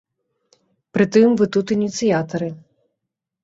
Прытым 0.97 1.37
вы 1.43 1.49
тут 1.59 1.67
ініцыятары. 1.77 2.51